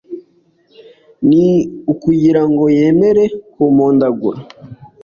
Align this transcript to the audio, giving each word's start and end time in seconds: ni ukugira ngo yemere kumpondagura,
ni 1.27 1.45
ukugira 1.91 2.41
ngo 2.49 2.65
yemere 2.77 3.23
kumpondagura, 3.53 4.39